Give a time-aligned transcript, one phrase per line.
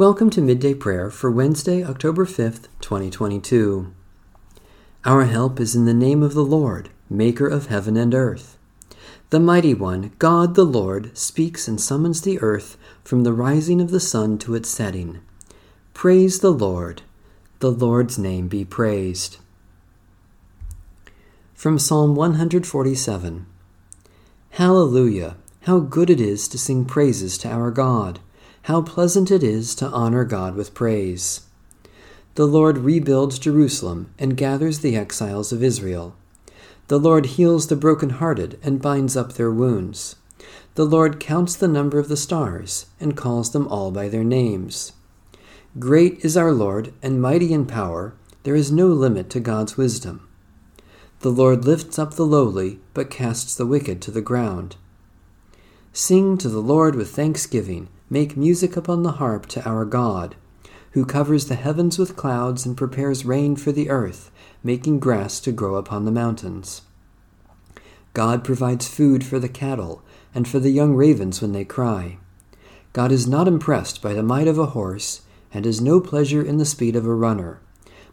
[0.00, 3.92] Welcome to Midday Prayer for Wednesday, October 5th, 2022.
[5.04, 8.56] Our help is in the name of the Lord, Maker of heaven and earth.
[9.28, 13.90] The Mighty One, God the Lord, speaks and summons the earth from the rising of
[13.90, 15.20] the sun to its setting.
[15.92, 17.02] Praise the Lord.
[17.58, 19.36] The Lord's name be praised.
[21.52, 23.44] From Psalm 147
[24.52, 25.36] Hallelujah!
[25.64, 28.20] How good it is to sing praises to our God!
[28.64, 31.46] How pleasant it is to honor God with praise.
[32.34, 36.14] The Lord rebuilds Jerusalem and gathers the exiles of Israel.
[36.88, 40.16] The Lord heals the broken-hearted and binds up their wounds.
[40.74, 44.92] The Lord counts the number of the stars and calls them all by their names.
[45.78, 48.14] Great is our Lord and mighty in power.
[48.42, 50.28] There is no limit to God's wisdom.
[51.20, 54.76] The Lord lifts up the lowly, but casts the wicked to the ground.
[55.92, 60.34] Sing to the Lord with thanksgiving Make music upon the harp to our God,
[60.92, 64.32] who covers the heavens with clouds and prepares rain for the earth,
[64.64, 66.82] making grass to grow upon the mountains.
[68.12, 70.02] God provides food for the cattle
[70.34, 72.18] and for the young ravens when they cry.
[72.92, 75.22] God is not impressed by the might of a horse
[75.54, 77.60] and has no pleasure in the speed of a runner,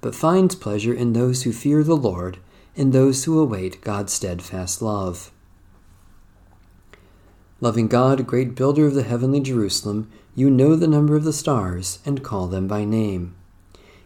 [0.00, 2.38] but finds pleasure in those who fear the Lord,
[2.74, 5.30] in those who await God's steadfast love.
[7.62, 12.00] Loving God, great builder of the heavenly Jerusalem, you know the number of the stars
[12.04, 13.36] and call them by name.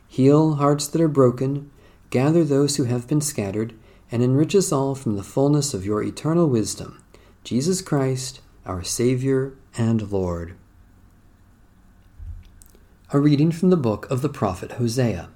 [0.07, 1.71] Heal hearts that are broken,
[2.11, 3.73] gather those who have been scattered,
[4.13, 7.03] and enrich us all from the fullness of your eternal wisdom.
[7.45, 10.55] Jesus Christ, our Savior and Lord.
[13.11, 15.31] A reading from the book of the prophet Hosea.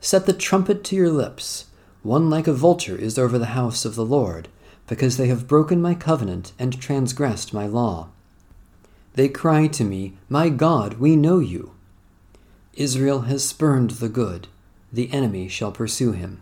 [0.00, 1.66] Set the trumpet to your lips.
[2.02, 4.48] One like a vulture is over the house of the Lord
[4.90, 8.08] because they have broken my covenant and transgressed my law.
[9.14, 11.74] They cry to me, My God, we know you.
[12.74, 14.48] Israel has spurned the good,
[14.92, 16.40] the enemy shall pursue him.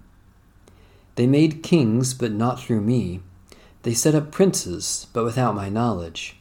[1.16, 3.20] They made kings, but not through me.
[3.82, 6.38] They set up princes, but without my knowledge.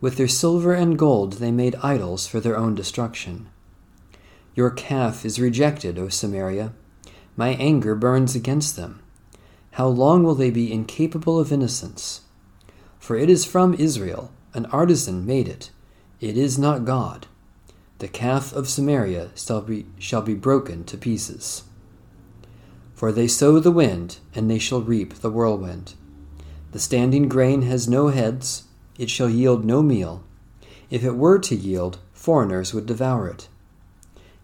[0.00, 3.50] With their silver and gold they made idols for their own destruction.
[4.54, 6.72] Your calf is rejected, O Samaria.
[7.36, 9.02] My anger burns against them.
[9.72, 12.22] How long will they be incapable of innocence?
[12.98, 15.70] For it is from Israel, an artisan made it.
[16.20, 17.26] It is not God.
[17.98, 21.64] The calf of Samaria shall be, shall be broken to pieces.
[22.94, 25.94] For they sow the wind, and they shall reap the whirlwind.
[26.72, 28.64] The standing grain has no heads,
[28.98, 30.22] it shall yield no meal.
[30.90, 33.48] If it were to yield, foreigners would devour it.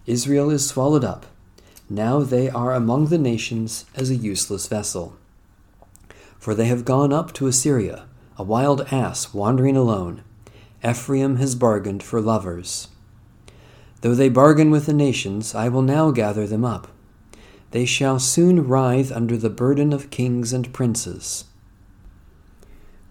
[0.07, 1.27] Israel is swallowed up
[1.91, 5.17] now they are among the nations as a useless vessel.
[6.39, 8.07] For they have gone up to Assyria,
[8.37, 10.23] a wild ass wandering alone.
[10.85, 12.89] Ephraim has bargained for lovers.
[14.01, 16.89] Though they bargain with the nations, I will now gather them up.
[17.73, 21.45] They shall soon writhe under the burden of kings and princes.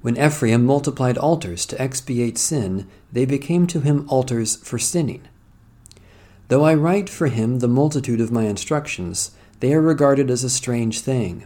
[0.02, 5.28] When Ephraim multiplied altars to expiate sin, they became to him altars for sinning.
[6.50, 10.50] Though I write for him the multitude of my instructions, they are regarded as a
[10.50, 11.46] strange thing.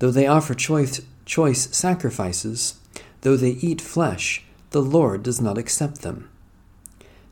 [0.00, 2.78] Though they offer choice, choice sacrifices,
[3.20, 6.28] though they eat flesh, the Lord does not accept them.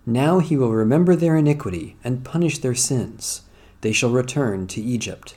[0.05, 3.43] Now he will remember their iniquity and punish their sins.
[3.81, 5.37] They shall return to Egypt.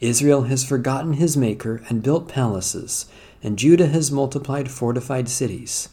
[0.00, 3.06] Israel has forgotten his Maker and built palaces,
[3.42, 5.90] and Judah has multiplied fortified cities.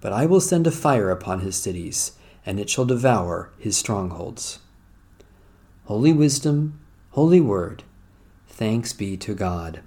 [0.00, 2.12] But I will send a fire upon his cities
[2.46, 4.60] and it shall devour his strongholds.
[5.86, 6.80] Holy Wisdom,
[7.10, 7.82] Holy Word,
[8.48, 9.80] thanks be to God.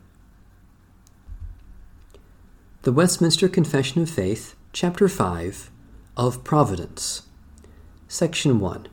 [2.81, 5.72] The Westminster Confession of Faith, Chapter 5,
[6.18, 7.24] of Providence,
[8.09, 8.88] Section 1.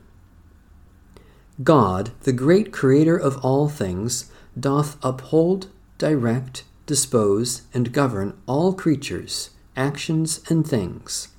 [1.63, 5.67] God, the great Creator of all things, doth uphold,
[5.97, 11.29] direct, dispose, and govern all creatures, actions, and things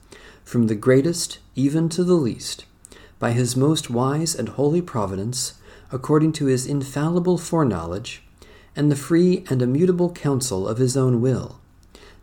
[0.48, 2.64] from the greatest even to the least,
[3.18, 5.60] by his most wise and holy providence,
[5.92, 8.22] according to his infallible foreknowledge,
[8.74, 11.60] and the free and immutable counsel of his own will,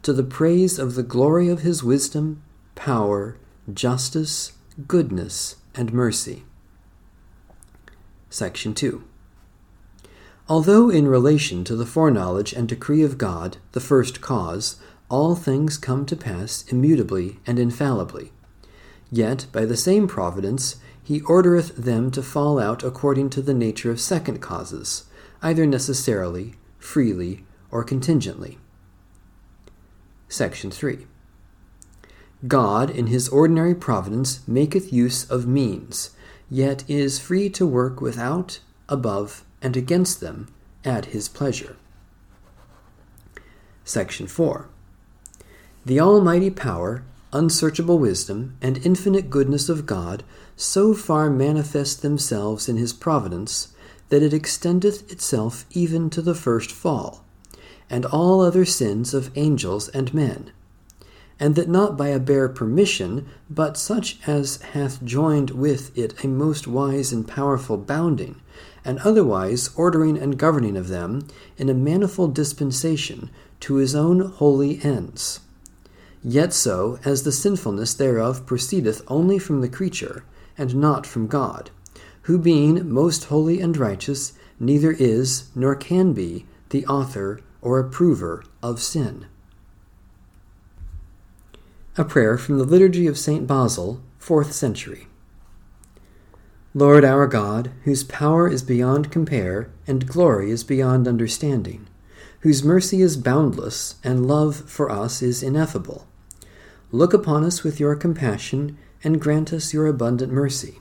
[0.01, 2.41] to the praise of the glory of his wisdom,
[2.73, 3.37] power,
[3.71, 4.53] justice,
[4.87, 6.45] goodness, and mercy.
[8.31, 9.03] Section 2.
[10.49, 14.77] Although in relation to the foreknowledge and decree of God, the first cause,
[15.09, 18.31] all things come to pass immutably and infallibly.
[19.11, 23.91] Yet, by the same providence, he ordereth them to fall out according to the nature
[23.91, 25.05] of second causes,
[25.41, 28.57] either necessarily, freely, or contingently.
[30.27, 31.05] Section 3.
[32.47, 36.11] God, in his ordinary providence, maketh use of means,
[36.49, 38.59] yet is free to work without,
[38.89, 40.47] above, and against them
[40.83, 41.75] at his pleasure.
[43.83, 44.67] Section 4.
[45.85, 50.23] The almighty power, unsearchable wisdom, and infinite goodness of God
[50.55, 53.69] so far manifest themselves in his providence
[54.09, 57.23] that it extendeth itself even to the first fall,
[57.89, 60.51] and all other sins of angels and men
[61.39, 66.27] and that not by a bare permission, but such as hath joined with it a
[66.27, 68.41] most wise and powerful bounding,
[68.85, 71.27] and otherwise ordering and governing of them
[71.57, 73.29] in a manifold dispensation
[73.59, 75.41] to his own holy ends.
[76.27, 80.23] Yet so as the sinfulness thereof proceedeth only from the creature,
[80.57, 81.69] and not from God,
[82.23, 88.43] who being most holy and righteous, neither is nor can be the author or approver
[88.63, 89.27] of sin.
[91.95, 93.45] A prayer from the Liturgy of St.
[93.45, 95.07] Basil, 4th century.
[96.73, 101.87] Lord our God, whose power is beyond compare, and glory is beyond understanding,
[102.39, 106.07] whose mercy is boundless, and love for us is ineffable,
[106.91, 110.79] look upon us with your compassion, and grant us your abundant mercy.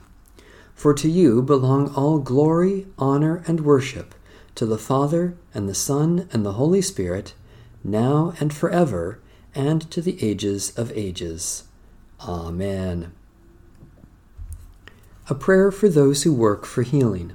[0.73, 4.15] For to you belong all glory, honor, and worship,
[4.55, 7.33] to the Father, and the Son, and the Holy Spirit,
[7.83, 9.19] now and forever
[9.55, 11.63] and to the ages of ages.
[12.19, 13.13] Amen.
[15.29, 17.33] A prayer for those who work for healing.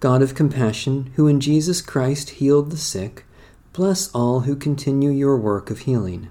[0.00, 3.24] God of compassion, who in Jesus Christ healed the sick,
[3.72, 6.28] bless all who continue your work of healing.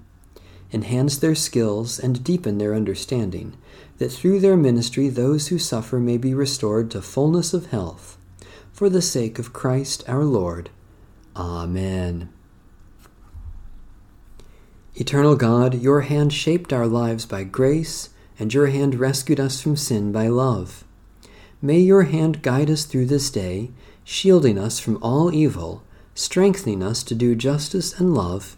[0.73, 3.57] Enhance their skills and deepen their understanding,
[3.97, 8.17] that through their ministry those who suffer may be restored to fullness of health.
[8.71, 10.69] For the sake of Christ our Lord.
[11.35, 12.29] Amen.
[14.95, 18.09] Eternal God, your hand shaped our lives by grace,
[18.39, 20.83] and your hand rescued us from sin by love.
[21.61, 23.71] May your hand guide us through this day,
[24.03, 28.57] shielding us from all evil, strengthening us to do justice and love.